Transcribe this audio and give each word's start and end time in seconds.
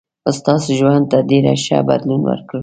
ستاسو 0.39 0.69
ژوند 0.79 1.05
ته 1.11 1.17
ډېر 1.29 1.45
ښه 1.65 1.77
بدلون 1.89 2.21
ورکړ. 2.25 2.59